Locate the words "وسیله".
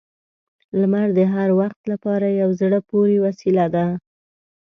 3.25-3.65